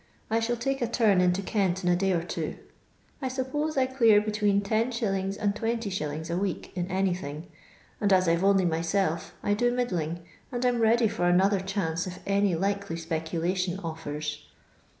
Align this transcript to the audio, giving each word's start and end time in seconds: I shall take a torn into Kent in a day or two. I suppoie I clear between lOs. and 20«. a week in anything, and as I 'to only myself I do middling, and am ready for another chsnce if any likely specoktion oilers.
I 0.31 0.39
shall 0.39 0.55
take 0.57 0.81
a 0.81 0.87
torn 0.87 1.21
into 1.21 1.43
Kent 1.43 1.83
in 1.83 1.89
a 1.91 1.95
day 1.95 2.11
or 2.11 2.23
two. 2.23 2.55
I 3.21 3.27
suppoie 3.29 3.77
I 3.77 3.85
clear 3.85 4.19
between 4.19 4.61
lOs. 4.63 5.37
and 5.37 5.53
20«. 5.55 6.29
a 6.31 6.37
week 6.37 6.71
in 6.75 6.87
anything, 6.87 7.45
and 8.01 8.11
as 8.11 8.27
I 8.27 8.35
'to 8.35 8.47
only 8.47 8.65
myself 8.65 9.35
I 9.43 9.53
do 9.53 9.71
middling, 9.71 10.21
and 10.51 10.65
am 10.65 10.79
ready 10.81 11.07
for 11.07 11.29
another 11.29 11.59
chsnce 11.59 12.07
if 12.07 12.19
any 12.25 12.55
likely 12.55 12.95
specoktion 12.95 13.77
oilers. 13.85 14.43